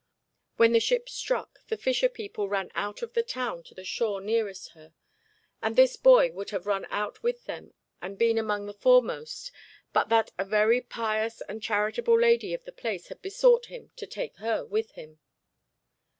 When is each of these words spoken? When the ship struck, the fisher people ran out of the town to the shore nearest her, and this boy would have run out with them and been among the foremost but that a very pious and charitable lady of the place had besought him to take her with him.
When 0.57 0.71
the 0.73 0.79
ship 0.79 1.07
struck, 1.09 1.59
the 1.67 1.77
fisher 1.77 2.09
people 2.09 2.49
ran 2.49 2.71
out 2.73 3.03
of 3.03 3.13
the 3.13 3.21
town 3.21 3.61
to 3.65 3.75
the 3.75 3.83
shore 3.85 4.19
nearest 4.19 4.69
her, 4.69 4.95
and 5.61 5.75
this 5.75 5.95
boy 5.95 6.31
would 6.31 6.49
have 6.49 6.65
run 6.65 6.85
out 6.89 7.21
with 7.21 7.45
them 7.45 7.75
and 8.01 8.17
been 8.17 8.39
among 8.39 8.65
the 8.65 8.73
foremost 8.73 9.51
but 9.93 10.09
that 10.09 10.31
a 10.39 10.43
very 10.43 10.81
pious 10.81 11.41
and 11.41 11.61
charitable 11.61 12.17
lady 12.19 12.51
of 12.55 12.63
the 12.65 12.71
place 12.71 13.09
had 13.09 13.21
besought 13.21 13.67
him 13.67 13.91
to 13.97 14.07
take 14.07 14.37
her 14.37 14.65
with 14.65 14.89
him. 14.93 15.19